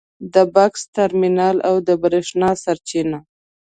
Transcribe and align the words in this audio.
د 0.33 0.35
بکس 0.55 0.81
ترمینل 0.95 1.57
او 1.69 1.75
د 1.87 1.89
برېښنا 2.01 2.49
سرچینه 2.63 3.19